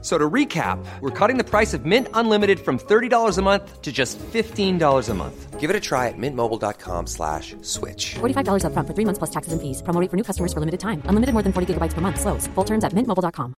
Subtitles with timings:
[0.00, 3.90] So to recap, we're cutting the price of Mint Unlimited from $30 a month to
[3.90, 5.58] just $15 a month.
[5.58, 8.14] Give it a try at mintmobile.com slash switch.
[8.20, 9.82] $45 upfront for three months plus taxes and fees.
[9.82, 11.02] Promo rate for new customers for limited time.
[11.06, 12.20] Unlimited more than 40 gigabytes per month.
[12.20, 12.46] Slows.
[12.54, 13.54] Full terms at mintmobile.com.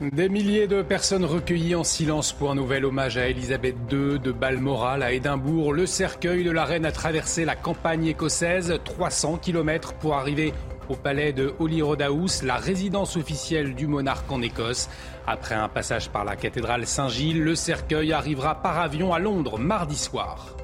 [0.00, 4.32] Des milliers de personnes recueillies en silence pour un nouvel hommage à Elisabeth II de
[4.32, 5.74] Balmoral à Édimbourg.
[5.74, 10.54] Le cercueil de la reine a traversé la campagne écossaise, 300 km pour arriver
[10.90, 12.02] au palais de Holyrood
[12.42, 14.88] la résidence officielle du monarque en Écosse.
[15.26, 19.96] Après un passage par la cathédrale Saint-Gilles, le cercueil arrivera par avion à Londres mardi
[19.96, 20.56] soir.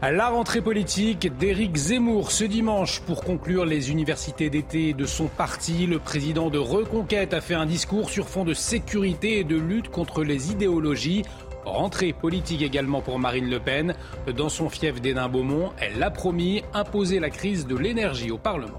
[0.00, 5.86] La rentrée politique d'Éric Zemmour ce dimanche pour conclure les universités d'été de son parti.
[5.86, 9.90] Le président de Reconquête a fait un discours sur fond de sécurité et de lutte
[9.90, 11.24] contre les idéologies.
[11.68, 13.94] Rentrée politique également pour Marine Le Pen.
[14.34, 18.78] Dans son fief d'Hénin-Beaumont, elle l'a promis, imposer la crise de l'énergie au Parlement.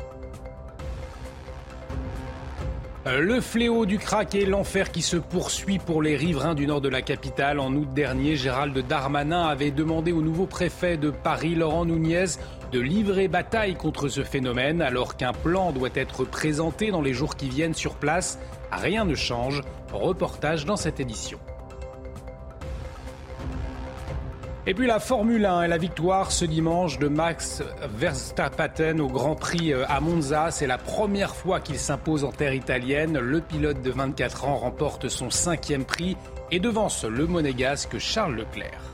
[3.05, 6.89] Le fléau du crack et l'enfer qui se poursuit pour les riverains du nord de
[6.89, 7.59] la capitale.
[7.59, 12.25] En août dernier, Gérald Darmanin avait demandé au nouveau préfet de Paris, Laurent Nunez,
[12.71, 17.35] de livrer bataille contre ce phénomène alors qu'un plan doit être présenté dans les jours
[17.35, 18.37] qui viennent sur place.
[18.71, 19.61] Rien ne change.
[19.93, 21.39] Reportage dans cette édition.
[24.67, 27.63] Et puis la Formule 1 et la victoire ce dimanche de Max
[27.95, 30.51] Verstappen au Grand Prix euh, à Monza.
[30.51, 33.17] C'est la première fois qu'il s'impose en terre italienne.
[33.17, 36.17] Le pilote de 24 ans remporte son cinquième prix
[36.51, 38.88] et devance le monégasque Charles Leclerc.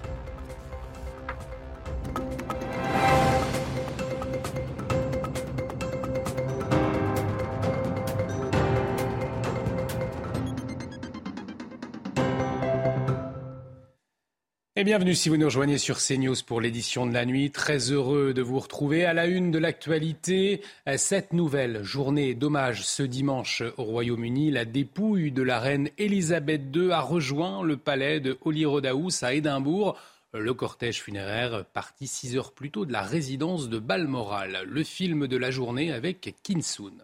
[14.77, 17.49] Et bienvenue si vous nous rejoignez sur CNews pour l'édition de la nuit.
[17.49, 20.61] Très heureux de vous retrouver à la une de l'actualité.
[20.97, 26.91] Cette nouvelle journée d'hommage ce dimanche au Royaume-Uni, la dépouille de la reine Elisabeth II
[26.91, 29.97] a rejoint le palais de Holyrood à Édimbourg.
[30.33, 34.63] Le cortège funéraire parti six heures plus tôt de la résidence de Balmoral.
[34.67, 36.97] Le film de la journée avec Kinsoon.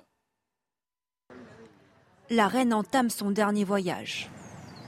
[2.29, 4.29] La reine entame son dernier voyage.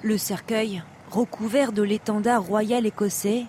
[0.04, 0.84] Le cercueil
[1.14, 3.46] recouvert de l'étendard royal écossais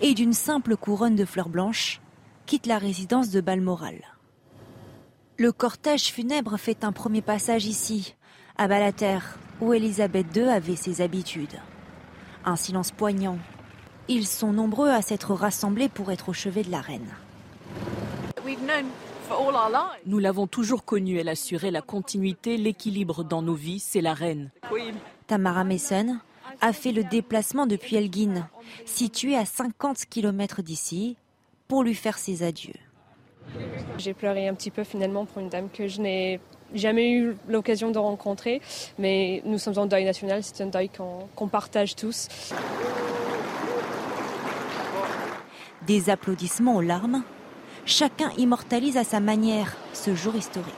[0.00, 2.00] et d'une simple couronne de fleurs blanches,
[2.46, 3.96] quitte la résidence de Balmoral.
[5.36, 8.14] Le cortège funèbre fait un premier passage ici,
[8.56, 9.18] à Balater,
[9.60, 11.58] où Élisabeth II avait ses habitudes.
[12.44, 13.38] Un silence poignant.
[14.08, 17.08] Ils sont nombreux à s'être rassemblés pour être au chevet de la reine.
[20.06, 24.50] Nous l'avons toujours connue, elle assurait la continuité, l'équilibre dans nos vies, c'est la reine.
[25.26, 26.18] Tamara Mason,
[26.60, 28.48] a fait le déplacement depuis Elgin,
[28.84, 31.16] situé à 50 km d'ici,
[31.68, 32.74] pour lui faire ses adieux.
[33.98, 36.40] J'ai pleuré un petit peu finalement pour une dame que je n'ai
[36.74, 38.60] jamais eu l'occasion de rencontrer,
[38.98, 40.90] mais nous sommes en deuil national, c'est un deuil
[41.36, 42.28] qu'on partage tous.
[45.86, 47.22] Des applaudissements aux larmes,
[47.86, 50.74] chacun immortalise à sa manière ce jour historique.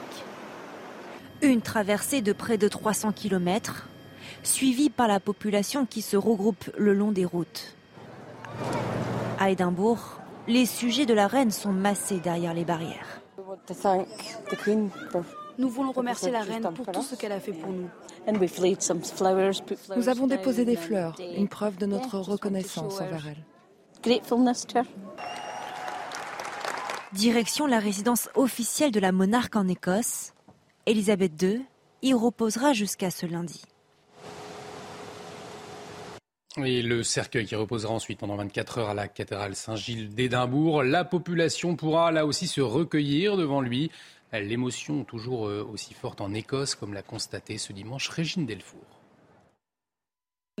[1.41, 3.87] Une traversée de près de 300 km,
[4.43, 7.75] suivi par la population qui se regroupe le long des routes.
[9.39, 13.21] À Édimbourg, les sujets de la reine sont massés derrière les barrières.
[15.57, 17.89] Nous voulons remercier la reine pour tout ce qu'elle a fait pour nous.
[19.95, 23.43] Nous avons déposé des fleurs, une preuve de notre reconnaissance envers elle.
[27.13, 30.33] Direction la résidence officielle de la monarque en Écosse,
[30.85, 31.61] Elisabeth II
[32.01, 33.61] y reposera jusqu'à ce lundi.
[36.57, 40.83] Et le cercueil qui reposera ensuite pendant 24 heures à la cathédrale Saint-Gilles d'Édimbourg.
[40.83, 43.89] La population pourra là aussi se recueillir devant lui.
[44.31, 48.92] L'émotion toujours euh, aussi forte en Écosse, comme l'a constaté ce dimanche Régine Delfour.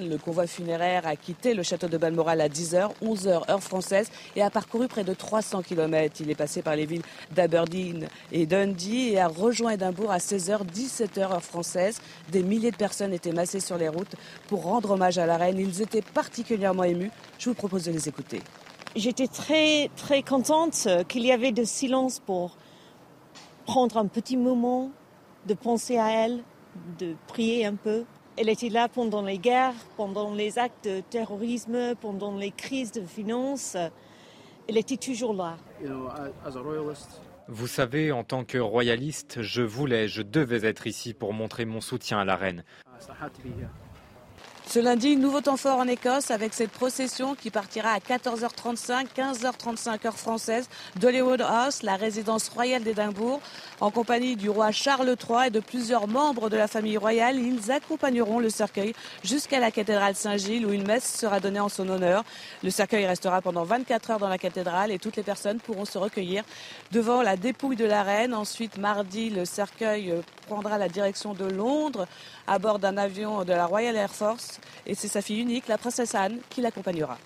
[0.01, 4.41] Le convoi funéraire a quitté le château de Balmoral à 10h, 11h heure française, et
[4.41, 6.15] a parcouru près de 300 km.
[6.19, 10.65] Il est passé par les villes d'Aberdeen et Dundee et a rejoint Édimbourg à 16h,
[10.65, 12.01] 17h heure française.
[12.31, 14.15] Des milliers de personnes étaient massées sur les routes
[14.47, 15.59] pour rendre hommage à la reine.
[15.59, 17.11] Ils étaient particulièrement émus.
[17.37, 18.41] Je vous propose de les écouter.
[18.95, 22.57] J'étais très très contente qu'il y avait de silence pour
[23.67, 24.89] prendre un petit moment,
[25.45, 26.41] de penser à elle,
[26.97, 28.05] de prier un peu.
[28.35, 33.05] Elle était là pendant les guerres, pendant les actes de terrorisme, pendant les crises de
[33.05, 33.77] finances.
[34.67, 35.57] Elle était toujours là.
[37.47, 41.81] Vous savez, en tant que royaliste, je voulais, je devais être ici pour montrer mon
[41.81, 42.63] soutien à la reine.
[44.73, 50.07] Ce lundi, nouveau temps fort en Écosse avec cette procession qui partira à 14h35, 15h35
[50.07, 53.39] heure française d'Hollywood House, la résidence royale d'Édimbourg,
[53.81, 57.37] en compagnie du roi Charles III et de plusieurs membres de la famille royale.
[57.37, 61.87] Ils accompagneront le cercueil jusqu'à la cathédrale Saint-Gilles où une messe sera donnée en son
[61.87, 62.23] honneur.
[62.63, 65.99] Le cercueil restera pendant 24 heures dans la cathédrale et toutes les personnes pourront se
[65.99, 66.43] recueillir
[66.91, 68.33] devant la dépouille de la reine.
[68.33, 70.15] Ensuite, mardi, le cercueil
[70.47, 72.07] prendra la direction de Londres
[72.47, 75.77] à bord d'un avion de la Royal Air Force et c'est sa fille unique, la
[75.77, 77.17] princesse Anne, qui l'accompagnera.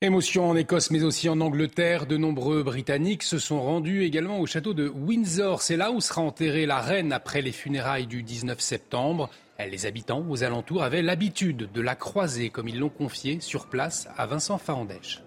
[0.00, 2.06] Émotion en Écosse mais aussi en Angleterre.
[2.06, 5.62] De nombreux Britanniques se sont rendus également au château de Windsor.
[5.62, 9.30] C'est là où sera enterrée la reine après les funérailles du 19 septembre.
[9.60, 14.08] Les habitants aux alentours avaient l'habitude de la croiser, comme ils l'ont confié sur place
[14.16, 15.22] à Vincent Farandèche.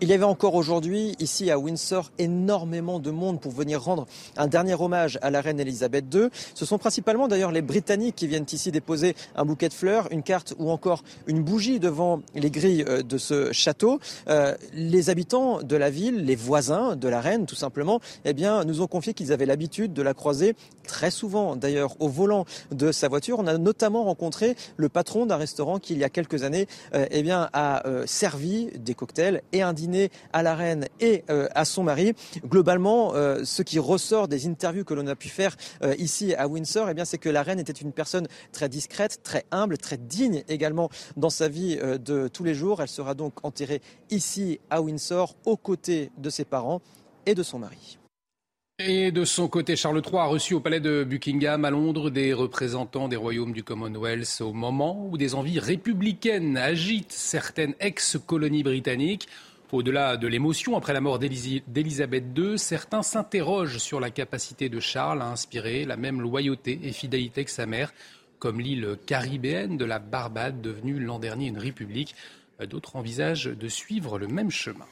[0.00, 4.06] Il y avait encore aujourd'hui, ici à Windsor, énormément de monde pour venir rendre
[4.36, 6.28] un dernier hommage à la reine Elisabeth II.
[6.54, 10.22] Ce sont principalement d'ailleurs les Britanniques qui viennent ici déposer un bouquet de fleurs, une
[10.22, 13.98] carte ou encore une bougie devant les grilles euh, de ce château.
[14.28, 18.64] Euh, les habitants de la ville, les voisins de la reine tout simplement, eh bien,
[18.64, 20.54] nous ont confié qu'ils avaient l'habitude de la croiser
[20.86, 23.40] très souvent d'ailleurs au volant de sa voiture.
[23.40, 27.06] On a notamment rencontré le patron d'un restaurant qui il y a quelques années euh,
[27.10, 29.87] eh bien, a servi des cocktails et un dîner
[30.32, 32.12] à la reine et euh, à son mari.
[32.44, 36.48] Globalement, euh, ce qui ressort des interviews que l'on a pu faire euh, ici à
[36.48, 39.96] Windsor, eh bien, c'est que la reine était une personne très discrète, très humble, très
[39.96, 42.82] digne également dans sa vie de tous les jours.
[42.82, 43.80] Elle sera donc enterrée
[44.10, 46.80] ici à Windsor aux côtés de ses parents
[47.26, 47.98] et de son mari.
[48.80, 52.32] Et de son côté, Charles III a reçu au palais de Buckingham à Londres des
[52.32, 59.26] représentants des royaumes du Commonwealth au moment où des envies républicaines agitent certaines ex-colonies britanniques.
[59.70, 65.20] Au-delà de l'émotion après la mort d'Élisabeth II, certains s'interrogent sur la capacité de Charles
[65.20, 67.92] à inspirer la même loyauté et fidélité que sa mère,
[68.38, 72.14] comme l'île caribéenne de la Barbade, devenue l'an dernier une république.
[72.66, 74.86] D'autres envisagent de suivre le même chemin.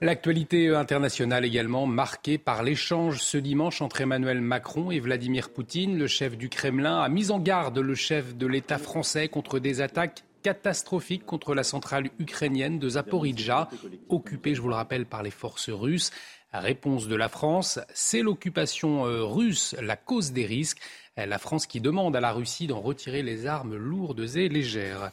[0.00, 5.98] L'actualité internationale également marquée par l'échange ce dimanche entre Emmanuel Macron et Vladimir Poutine.
[5.98, 9.80] Le chef du Kremlin a mis en garde le chef de l'État français contre des
[9.80, 13.68] attaques catastrophique contre la centrale ukrainienne de Zaporizhzhia,
[14.10, 16.10] occupée, je vous le rappelle, par les forces russes.
[16.52, 20.80] Réponse de la France, c'est l'occupation euh, russe la cause des risques.
[21.16, 25.12] La France qui demande à la Russie d'en retirer les armes lourdes et légères.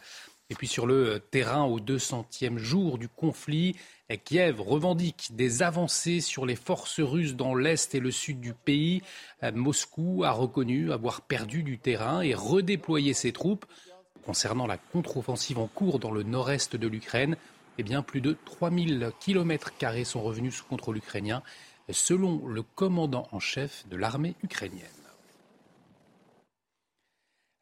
[0.49, 3.75] Et puis sur le terrain au 200e jour du conflit,
[4.25, 9.01] Kiev revendique des avancées sur les forces russes dans l'est et le sud du pays.
[9.53, 13.65] Moscou a reconnu avoir perdu du terrain et redéployé ses troupes.
[14.25, 17.37] Concernant la contre-offensive en cours dans le nord-est de l'Ukraine,
[17.77, 19.71] eh bien, plus de 3000 km
[20.05, 21.41] sont revenus sous contrôle ukrainien,
[21.89, 24.87] selon le commandant en chef de l'armée ukrainienne.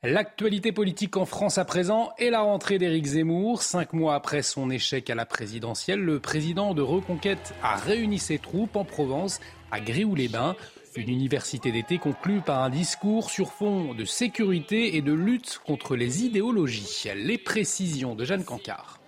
[0.01, 3.61] L'actualité politique en France à présent est la rentrée d'Éric Zemmour.
[3.61, 8.39] Cinq mois après son échec à la présidentielle, le président de Reconquête a réuni ses
[8.39, 9.41] troupes en Provence,
[9.71, 10.55] à Gréoux-les-Bains.
[10.99, 15.95] Une université d'été conclue par un discours sur fond de sécurité et de lutte contre
[15.95, 17.05] les idéologies.
[17.15, 18.99] Les précisions de Jeanne Cancard.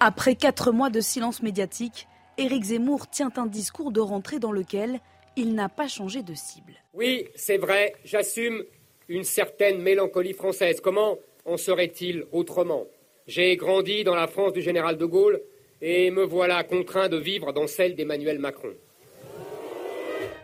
[0.00, 5.00] Après quatre mois de silence médiatique, Éric Zemmour tient un discours de rentrée dans lequel
[5.36, 6.74] il n'a pas changé de cible.
[6.92, 8.64] Oui, c'est vrai, j'assume
[9.08, 10.82] une certaine mélancolie française.
[10.82, 12.84] Comment en serait-il autrement?
[13.26, 15.40] J'ai grandi dans la France du général de Gaulle
[15.80, 18.74] et me voilà contraint de vivre dans celle d'Emmanuel Macron.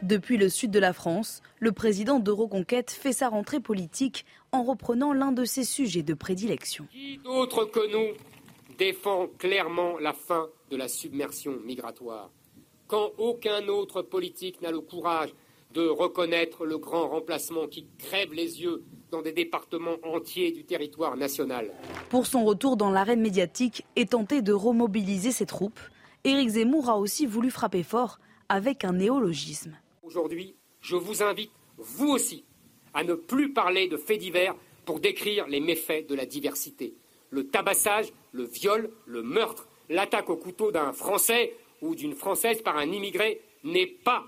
[0.09, 5.13] Depuis le sud de la France, le président d'Euroconquête fait sa rentrée politique en reprenant
[5.13, 6.87] l'un de ses sujets de prédilection.
[6.91, 8.17] Qui d'autre que nous
[8.79, 12.31] défend clairement la fin de la submersion migratoire?
[12.87, 15.29] Quand aucun autre politique n'a le courage
[15.75, 21.19] de reconnaître le grand remplacement qui crève les yeux dans des départements entiers du territoire
[21.19, 21.71] national.
[22.09, 25.81] Pour son retour dans l'arène médiatique et tenter de remobiliser ses troupes,
[26.25, 29.77] Éric Zemmour a aussi voulu frapper fort avec un néologisme.
[30.09, 32.43] Aujourd'hui, je vous invite, vous aussi,
[32.95, 34.55] à ne plus parler de faits divers
[34.87, 36.95] pour décrire les méfaits de la diversité.
[37.29, 42.79] Le tabassage, le viol, le meurtre, l'attaque au couteau d'un Français ou d'une Française par
[42.79, 44.25] un immigré n'est pas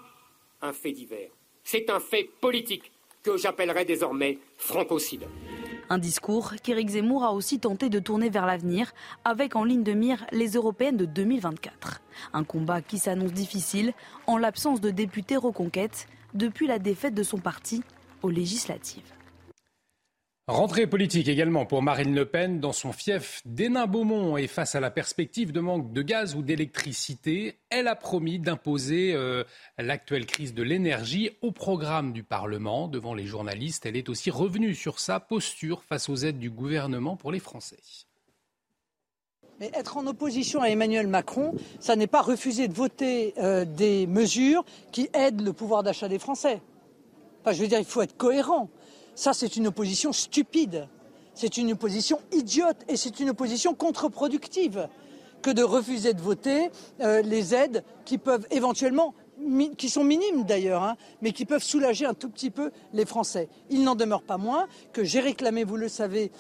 [0.61, 1.31] un fait divers.
[1.65, 5.25] C'est un fait politique que j'appellerai désormais francocide.
[5.93, 8.93] Un discours qu'Éric Zemmour a aussi tenté de tourner vers l'avenir,
[9.25, 12.01] avec en ligne de mire les européennes de 2024.
[12.33, 13.93] Un combat qui s'annonce difficile
[14.29, 17.83] en l'absence de députés reconquête depuis la défaite de son parti
[18.23, 19.03] aux législatives.
[20.51, 24.91] Rentrée politique également pour Marine Le Pen dans son fief d'Hénin-Beaumont et face à la
[24.91, 29.45] perspective de manque de gaz ou d'électricité, elle a promis d'imposer euh,
[29.79, 32.89] l'actuelle crise de l'énergie au programme du Parlement.
[32.89, 37.15] Devant les journalistes, elle est aussi revenue sur sa posture face aux aides du gouvernement
[37.15, 37.79] pour les Français.
[39.61, 44.09] Mais être en opposition à Emmanuel Macron, ça n'est pas refuser de voter euh, des
[44.09, 46.61] mesures qui aident le pouvoir d'achat des Français.
[47.41, 48.69] Enfin, je veux dire, il faut être cohérent.
[49.21, 50.89] Ça, c'est une opposition stupide.
[51.35, 54.89] C'est une opposition idiote et c'est une opposition contre-productive
[55.43, 56.71] que de refuser de voter
[57.03, 59.13] euh, les aides qui peuvent éventuellement
[59.77, 63.49] qui sont minimes d'ailleurs, hein, mais qui peuvent soulager un tout petit peu les Français.
[63.71, 66.31] Il n'en demeure pas moins que j'ai réclamé, vous le savez,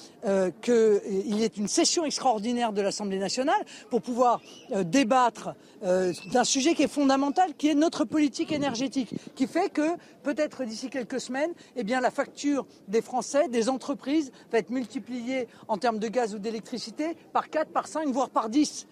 [0.62, 4.40] qu'il y ait une session extraordinaire de l'Assemblée nationale pour pouvoir
[4.73, 9.71] euh, débattre euh, d'un sujet qui est fondamental, qui est notre politique énergétique, qui fait
[9.71, 15.49] que peut-être d'ici quelques semaines, eh la facture des Français, des entreprises, va être multipliée
[15.69, 18.87] en termes de gaz ou d'électricité par 4, par 5, voire par 10.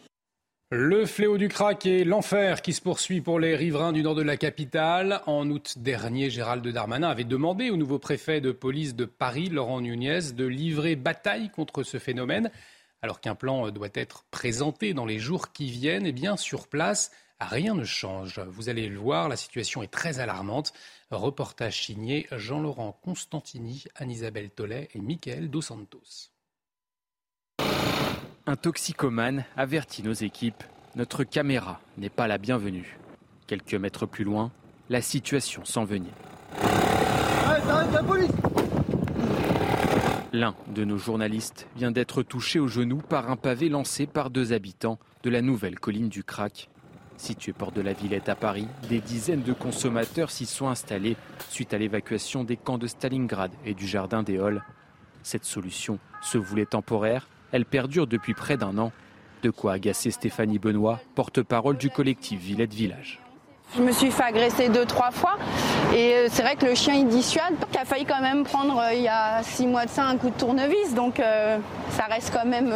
[0.70, 4.20] Le fléau du crack et l'enfer qui se poursuit pour les riverains du nord de
[4.20, 5.22] la capitale.
[5.25, 9.80] En août dernier, Gérald Darmanin avait demandé au nouveau préfet de police de Paris, Laurent
[9.80, 12.50] Nunez, de livrer bataille contre ce phénomène.
[13.00, 17.12] Alors qu'un plan doit être présenté dans les jours qui viennent, eh bien, sur place,
[17.40, 18.38] rien ne change.
[18.38, 20.75] Vous allez le voir, la situation est très alarmante.
[21.10, 26.28] Reportage signé Jean-Laurent Constantini, Anne-Isabelle Tollet et Michael Dos Santos.
[28.49, 30.64] Un toxicomane avertit nos équipes.
[30.97, 32.99] Notre caméra n'est pas la bienvenue.
[33.47, 34.50] Quelques mètres plus loin,
[34.88, 36.14] la situation s'envenime.
[40.33, 44.55] L'un de nos journalistes vient d'être touché au genou par un pavé lancé par deux
[44.55, 46.71] habitants de la nouvelle colline du Crac.
[47.19, 51.19] Située port de la Villette à Paris, des dizaines de consommateurs s'y sont installés
[51.50, 54.64] suite à l'évacuation des camps de Stalingrad et du jardin des Halles.
[55.23, 58.93] Cette solution se voulait temporaire, elle perdure depuis près d'un an.
[59.43, 63.21] De quoi agacer Stéphanie Benoît, porte-parole du collectif Villette Village.
[63.76, 65.37] Je me suis fait agresser deux, trois fois.
[65.95, 67.55] Et euh, c'est vrai que le chien, il dissuade.
[67.73, 70.17] Il a failli quand même prendre, euh, il y a six mois de ça, un
[70.17, 70.95] coup de tournevis.
[70.95, 71.59] Donc euh,
[71.90, 72.73] ça reste quand même.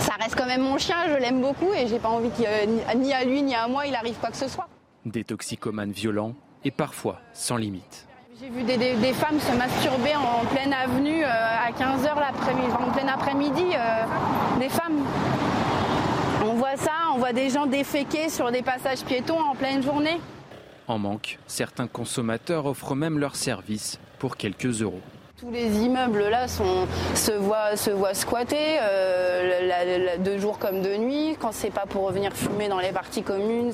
[0.00, 3.12] ça reste quand même mon chien, je l'aime beaucoup et j'ai pas envie que ni
[3.12, 4.68] à lui ni à moi il arrive quoi que ce soit.
[5.06, 8.07] Des toxicomanes violents et parfois sans limite.
[8.40, 13.08] J'ai vu des, femmes se masturber en, pleine avenue euh, à 15h l'après-midi, en plein
[13.08, 15.04] après-midi, euh, des femmes.
[16.44, 20.20] On voit ça, on voit des gens déféquer sur des passages piétons en pleine journée.
[20.86, 25.02] En manque, certains consommateurs offrent même leurs services pour quelques euros.
[25.40, 31.36] Tous les immeubles là se, voient, se squatter euh, de jour comme de nuit.
[31.38, 33.70] Quand c'est pas pour revenir fumer dans les parties communes,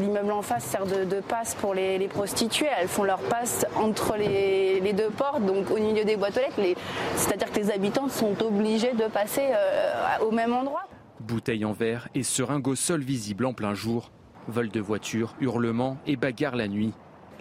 [0.00, 2.68] l'immeuble en face sert de, passe pour les, prostituées.
[2.78, 6.78] Elles font leur passe entre les, deux portes, donc au milieu des boîtes aux lettres.
[7.16, 10.86] c'est-à-dire que les habitants sont obligés de passer euh, au même endroit.
[11.18, 14.12] Bouteilles en verre et seringues au sol visible en plein jour.
[14.46, 16.92] Vol de voitures, hurlements et bagarres la nuit.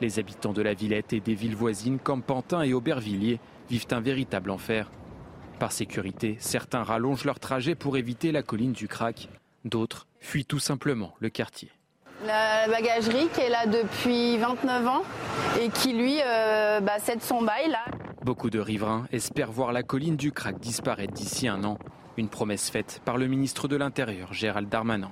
[0.01, 3.39] Les habitants de la Villette et des villes voisines comme Pantin et Aubervilliers
[3.70, 4.89] vivent un véritable enfer.
[5.60, 9.29] Par sécurité, certains rallongent leur trajet pour éviter la colline du Crac.
[9.63, 11.70] D'autres fuient tout simplement le quartier.
[12.25, 15.03] La bagagerie qui est là depuis 29 ans
[15.62, 17.86] et qui lui euh, bah, cède son bail là.
[18.24, 21.77] Beaucoup de riverains espèrent voir la colline du Crac disparaître d'ici un an.
[22.17, 25.12] Une promesse faite par le ministre de l'Intérieur, Gérald Darmanin.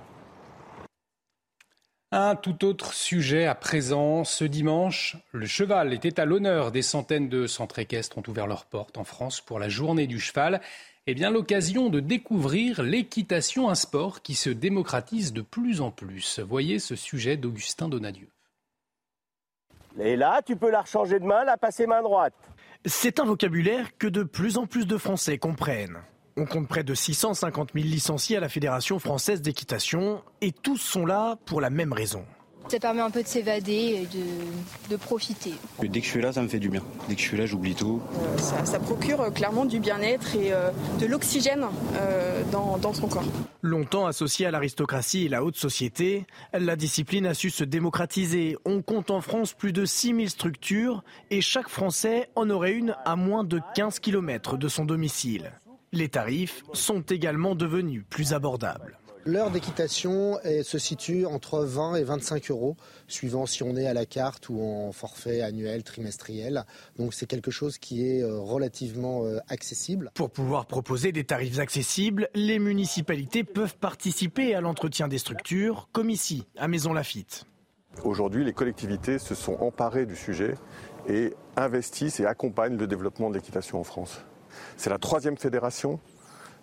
[2.12, 4.24] Un tout autre sujet à présent.
[4.24, 6.72] Ce dimanche, le cheval était à l'honneur.
[6.72, 10.20] Des centaines de centres équestres ont ouvert leurs portes en France pour la journée du
[10.20, 10.60] cheval.
[11.06, 16.40] Eh bien, l'occasion de découvrir l'équitation, un sport qui se démocratise de plus en plus.
[16.40, 18.30] Voyez ce sujet d'Augustin Donadieu.
[20.00, 22.34] Et là, tu peux la rechanger de main, la passer main droite.
[22.86, 26.00] C'est un vocabulaire que de plus en plus de Français comprennent.
[26.40, 31.06] On compte près de 650 000 licenciés à la Fédération française d'équitation et tous sont
[31.06, 32.24] là pour la même raison.
[32.70, 34.08] Ça permet un peu de s'évader et
[34.90, 35.52] de, profiter.
[35.82, 36.82] Dès que je suis là, ça me fait du bien.
[37.10, 38.02] Dès que je suis là, j'oublie tout.
[38.24, 40.70] Euh, ça, procure euh, clairement du bien-être et euh,
[41.02, 41.66] de l'oxygène
[42.54, 43.26] dans, dans son corps.
[43.62, 48.56] Longtemps associée à l'aristocratie et la haute société, la discipline a su se démocratiser.
[48.64, 53.18] On compte en France plus de 6000 structures et chaque Français en aurait une à
[53.18, 55.52] moins de 15 km de son domicile.
[55.92, 59.00] Les tarifs sont également devenus plus abordables.
[59.26, 62.78] L'heure d'équitation se situe entre 20 et 25 euros,
[63.08, 66.66] suivant si on est à la carte ou en forfait annuel, trimestriel.
[66.98, 70.10] Donc c'est quelque chose qui est euh, relativement euh, accessible.
[70.14, 76.10] Pour pouvoir proposer des tarifs accessibles, les municipalités peuvent participer à l'entretien des structures, comme
[76.10, 77.46] ici, à Maison Lafitte.
[78.04, 80.54] Aujourd'hui, les collectivités se sont emparées du sujet
[81.08, 84.22] et investissent et accompagnent le développement de l'équitation en France.
[84.78, 86.00] C'est la troisième fédération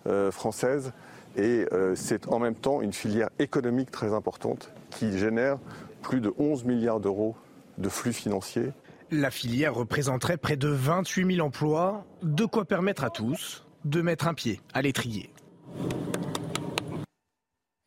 [0.07, 0.93] euh, française
[1.35, 5.57] et euh, c'est en même temps une filière économique très importante qui génère
[6.01, 7.35] plus de 11 milliards d'euros
[7.77, 8.71] de flux financiers.
[9.11, 14.27] La filière représenterait près de 28 000 emplois, de quoi permettre à tous de mettre
[14.27, 15.31] un pied à l'étrier.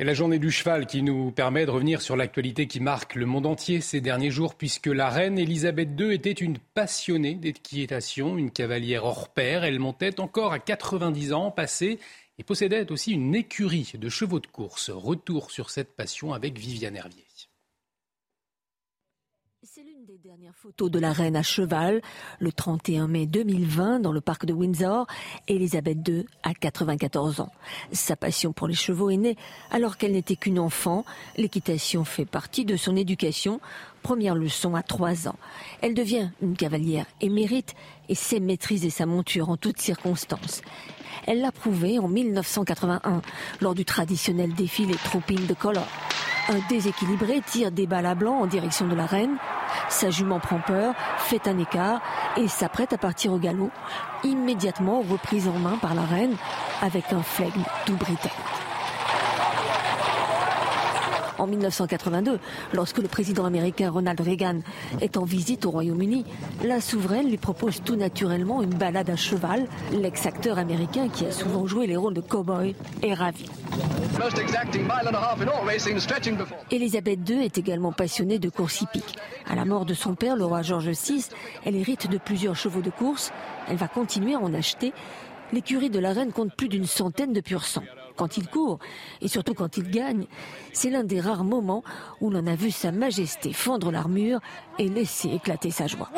[0.00, 3.26] Et la journée du cheval qui nous permet de revenir sur l'actualité qui marque le
[3.26, 8.50] monde entier ces derniers jours, puisque la reine Elisabeth II était une passionnée d'équitation, une
[8.50, 9.62] cavalière hors pair.
[9.62, 11.98] Elle montait encore à 90 ans passés
[12.38, 14.88] et possédait aussi une écurie de chevaux de course.
[14.88, 17.26] Retour sur cette passion avec Viviane Hervier.
[20.10, 22.02] Des dernières photos de la reine à cheval,
[22.40, 25.06] le 31 mai 2020 dans le parc de Windsor.
[25.46, 27.52] Elisabeth II a 94 ans.
[27.92, 29.36] Sa passion pour les chevaux est née
[29.70, 31.04] alors qu'elle n'était qu'une enfant.
[31.36, 33.60] L'équitation fait partie de son éducation.
[34.02, 35.38] Première leçon à 3 ans.
[35.80, 37.76] Elle devient une cavalière émérite
[38.08, 40.60] et sait maîtriser sa monture en toutes circonstances.
[41.28, 43.22] Elle l'a prouvé en 1981
[43.60, 45.86] lors du traditionnel défilé Trooping the Color.
[46.50, 49.36] Un déséquilibré tire des balles à blanc en direction de la reine.
[49.88, 52.00] Sa jument prend peur, fait un écart
[52.36, 53.70] et s'apprête à partir au galop,
[54.24, 56.34] immédiatement reprise en main par la reine
[56.82, 58.34] avec un flegme tout britannique.
[61.38, 62.40] En 1982,
[62.74, 64.58] lorsque le président américain Ronald Reagan
[65.00, 66.26] est en visite au Royaume-Uni,
[66.64, 69.68] la souveraine lui propose tout naturellement une balade à cheval.
[69.92, 73.46] L'ex-acteur américain, qui a souvent joué les rôles de cow-boy, est ravi.
[76.70, 79.16] Elisabeth II est également passionnée de course hippique.
[79.48, 81.28] À la mort de son père, le roi George VI,
[81.64, 83.32] elle hérite de plusieurs chevaux de course.
[83.68, 84.92] Elle va continuer à en acheter.
[85.52, 87.82] L'écurie de la reine compte plus d'une centaine de pur sang
[88.20, 88.78] quand il court,
[89.22, 90.26] et surtout quand il gagne,
[90.74, 91.82] c'est l'un des rares moments
[92.20, 94.40] où l'on a vu Sa Majesté fendre l'armure
[94.78, 96.10] et laisser éclater sa joie.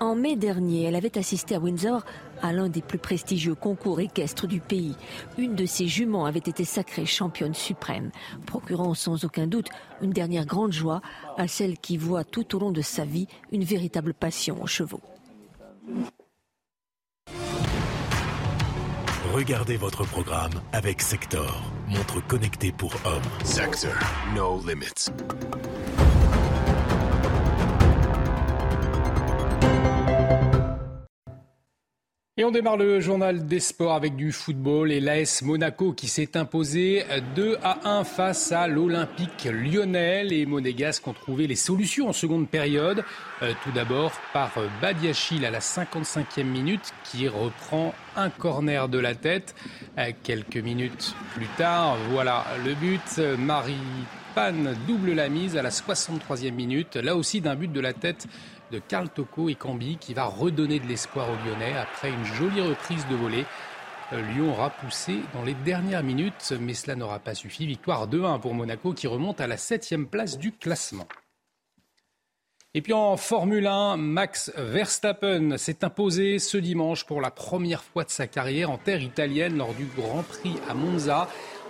[0.00, 2.06] En mai dernier, elle avait assisté à Windsor
[2.40, 4.96] à l'un des plus prestigieux concours équestres du pays.
[5.36, 8.10] Une de ses juments avait été sacrée championne suprême,
[8.46, 9.68] procurant sans aucun doute
[10.00, 11.02] une dernière grande joie
[11.36, 15.02] à celle qui voit tout au long de sa vie une véritable passion aux chevaux.
[19.34, 23.44] Regardez votre programme avec Sector, montre connectée pour hommes.
[23.44, 23.92] Sector,
[24.34, 25.10] no limits.
[32.40, 36.38] Et on démarre le journal des sports avec du football et l'AS Monaco qui s'est
[36.38, 37.04] imposé
[37.36, 40.24] 2 à 1 face à l'Olympique lyonnais.
[40.24, 43.04] Les Monégasques ont trouvé les solutions en seconde période.
[43.42, 49.14] Euh, tout d'abord par Badiachil à la 55e minute qui reprend un corner de la
[49.14, 49.54] tête.
[49.98, 53.20] Euh, quelques minutes plus tard, voilà le but.
[53.38, 53.74] Marie
[54.34, 54.54] Pan
[54.86, 56.96] double la mise à la 63e minute.
[56.96, 58.28] Là aussi d'un but de la tête
[58.70, 62.60] de Karl Toko et Cambi qui va redonner de l'espoir aux Lyonnais après une jolie
[62.60, 63.44] reprise de volée.
[64.12, 67.66] Euh, Lyon aura poussé dans les dernières minutes, mais cela n'aura pas suffi.
[67.66, 71.06] Victoire 2-1 pour Monaco qui remonte à la septième place du classement.
[72.72, 78.04] Et puis en Formule 1, Max Verstappen s'est imposé ce dimanche pour la première fois
[78.04, 81.28] de sa carrière en terre italienne lors du Grand Prix à Monza.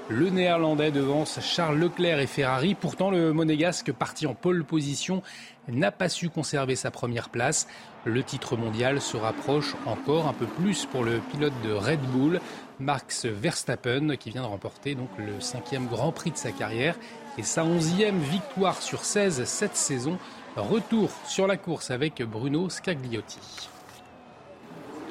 [0.08, 2.74] Le néerlandais devance Charles Leclerc et Ferrari.
[2.74, 5.22] Pourtant, le monégasque parti en pole position
[5.68, 7.68] n'a pas su conserver sa première place.
[8.04, 12.40] Le titre mondial se rapproche encore un peu plus pour le pilote de Red Bull,
[12.80, 16.96] Max Verstappen, qui vient de remporter donc le cinquième Grand Prix de sa carrière
[17.38, 20.18] et sa onzième victoire sur 16 cette saison.
[20.56, 23.38] Retour sur la course avec Bruno Scagliotti.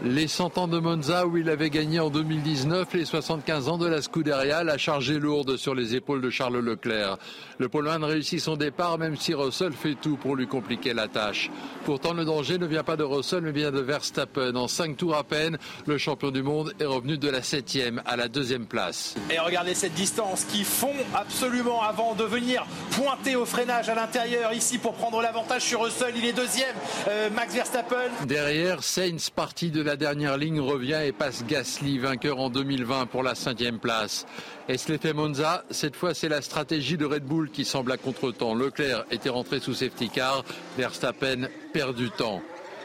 [0.02, 3.86] Les 100 ans de Monza où il avait gagné en 2019, les 75 ans de
[3.86, 7.18] la Scuderia, la charge lourde sur les épaules de Charles Leclerc.
[7.58, 11.52] Le Poleman réussit son départ même si Russell fait tout pour lui compliquer la tâche.
[11.84, 14.56] Pourtant le danger ne vient pas de Russell mais bien de Verstappen.
[14.56, 18.16] En 5 tours à peine, le champion du monde est revenu de la 7e à
[18.16, 19.16] la deuxième place.
[19.30, 24.54] Et regardez cette distance qui fond absolument avant de venir pointer au freinage à l'intérieur
[24.54, 26.14] ici pour prendre l'avantage sur Russell.
[26.16, 26.76] Il est deuxième,
[27.10, 28.08] euh, Max Verstappen.
[28.26, 33.24] Derrière, Sainz parti de la dernière ligne revient et passe Gasly, vainqueur en 2020 pour
[33.24, 34.26] la cinquième place.
[34.68, 38.54] Et l'effet Monza, cette fois c'est la stratégie de Red Bull qui semble à contre-temps.
[38.54, 40.44] Leclerc était rentré sous safety car,
[40.78, 42.42] Verstappen perd du temps.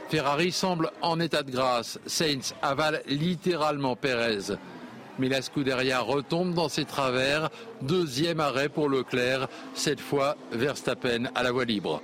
[0.08, 1.98] Ferrari semble en état de grâce.
[2.06, 4.54] Sainz avale littéralement Perez.
[5.18, 7.50] Mais la Scuderia retombe dans ses travers.
[7.82, 9.48] Deuxième arrêt pour Leclerc.
[9.74, 12.02] Cette fois, Verstappen à la voie libre.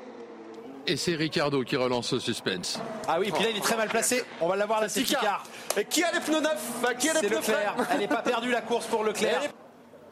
[0.86, 2.80] Et c'est Ricardo qui relance le suspense.
[3.06, 4.24] Ah oui, puis là il est très mal placé.
[4.40, 5.44] On va l'avoir la safety car.
[5.76, 7.74] Et qui a les pneus neufs Qui a les pneus Leclerc.
[7.92, 9.42] Elle n'est pas perdue la course pour Leclerc.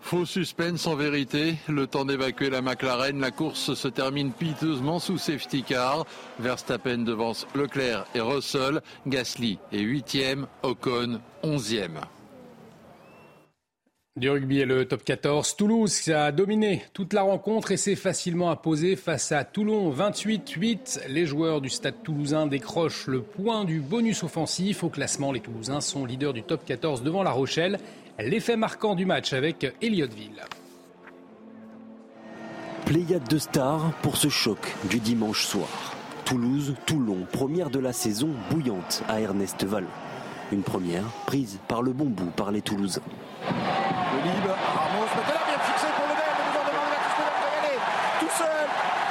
[0.01, 1.57] Faux suspense en vérité.
[1.69, 3.21] Le temps d'évacuer la McLaren.
[3.21, 6.07] La course se termine piteusement sous safety car.
[6.39, 8.81] Verstappen devance Leclerc et Russell.
[9.07, 10.45] Gasly est 8e.
[10.63, 11.89] Ocon 11e.
[14.19, 18.51] Du rugby et le top 14, Toulouse a dominé toute la rencontre et s'est facilement
[18.51, 21.03] imposé face à Toulon 28-8.
[21.09, 24.83] Les joueurs du stade toulousain décrochent le point du bonus offensif.
[24.83, 27.79] Au classement, les Toulousains sont leaders du top 14 devant La Rochelle.
[28.19, 30.43] L'effet marquant du match avec Elliottville.
[32.87, 34.59] Pléiade de stars pour ce choc
[34.91, 35.95] du dimanche soir.
[36.25, 39.87] Toulouse, Toulon, première de la saison bouillante à Ernest Vallon.
[40.51, 43.03] Une première prise par le bon bout par les Toulousains.
[44.19, 47.59] Le libre, Ramos, maintenant bien fixé pour le le gouvernement de Mathis Lebel va y
[47.61, 47.79] aller.
[48.19, 48.67] Tout seul,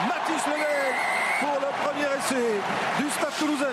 [0.10, 0.94] Mathis Lebel
[1.40, 2.60] pour le premier essai
[3.00, 3.66] du Stade toulousain.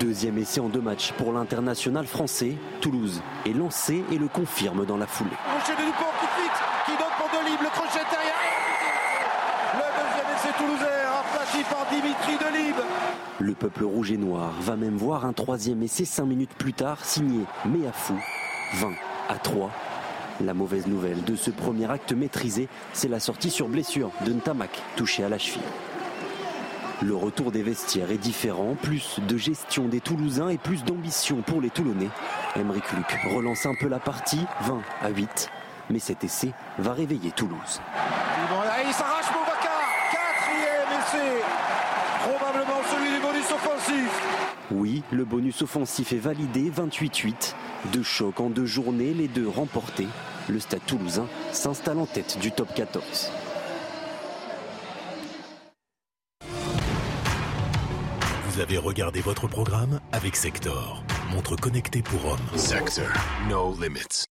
[0.00, 2.54] Deuxième essai en deux matchs pour l'international français.
[2.80, 5.30] Toulouse est lancé et le confirme dans la foulée.
[5.30, 8.34] Crochet de Dupont qui fixe, qui donne pour Delibes, le crochet derrière.
[9.74, 10.86] Le deuxième essai toulousain,
[11.20, 12.84] aplati par Dimitri Delibes.
[13.40, 17.04] Le peuple rouge et noir va même voir un troisième essai cinq minutes plus tard
[17.04, 18.18] signé Méafou.
[18.74, 18.92] 20
[19.28, 19.70] à 3
[20.40, 24.70] la mauvaise nouvelle de ce premier acte maîtrisé, c'est la sortie sur blessure de Ntamak,
[24.94, 25.60] touché à la cheville.
[27.00, 31.60] Le retour des vestiaires est différent, plus de gestion des Toulousains et plus d'ambition pour
[31.60, 32.08] les Toulonnais.
[32.56, 35.48] Emeric Luc relance un peu la partie, 20 à 8,
[35.90, 37.80] mais cet essai va réveiller Toulouse.
[38.84, 39.26] Il s'arrache
[40.10, 41.42] quatrième essai,
[42.28, 44.22] probablement celui du bonus offensif.
[44.72, 47.54] Oui, le bonus offensif est validé, 28-8.
[47.92, 50.08] Deux chocs en deux journées, les deux remportés.
[50.48, 53.30] Le stade toulousain s'installe en tête du top 14.
[58.58, 62.58] Vous avez regardé votre programme avec Sector, montre connectée pour hommes.
[62.58, 63.06] Sector,
[63.48, 64.24] no limits.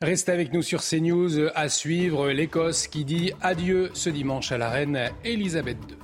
[0.00, 4.70] Restez avec nous sur CNews à suivre l'Écosse qui dit adieu ce dimanche à la
[4.70, 5.98] reine Elisabeth II.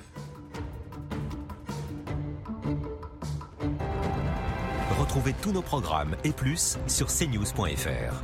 [5.00, 8.22] Retrouvez tous nos programmes et plus sur cnews.fr.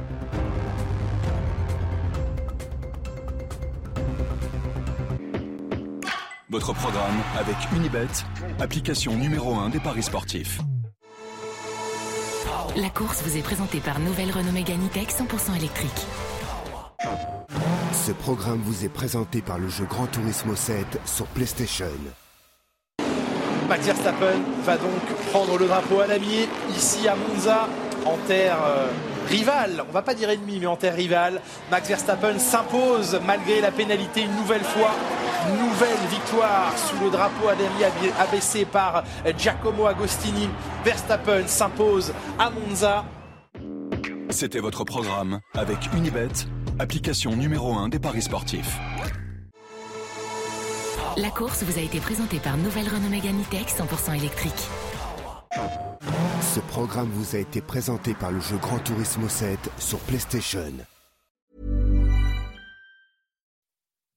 [6.51, 8.07] Votre programme avec Unibet,
[8.59, 10.61] application numéro 1 des paris sportifs.
[12.75, 16.07] La course vous est présentée par Nouvelle Renault Mégane E-Tech 100% électrique.
[17.93, 21.85] Ce programme vous est présenté par le jeu Grand Turismo 7 sur PlayStation.
[23.69, 27.69] Max Verstappen va donc prendre le drapeau à damier ici à Monza
[28.07, 28.89] en terre euh,
[29.29, 31.43] rivale, on va pas dire ennemi mais en terre rivale.
[31.71, 34.95] Max Verstappen s'impose malgré la pénalité une nouvelle fois.
[35.47, 39.05] Nouvelle victoire sous le drapeau à damier abaissé par
[39.39, 40.49] Giacomo Agostini.
[40.85, 43.05] Verstappen s'impose à Monza.
[44.31, 46.29] C'était votre programme avec Unibet,
[46.79, 48.79] application numéro 1 des paris sportifs.
[51.17, 54.69] La course vous a été présentée par Nouvelle Renault Mégane E-Tech 100% électrique.
[56.55, 60.73] Ce programme vous a été présenté par le jeu Grand Turismo 7 sur PlayStation.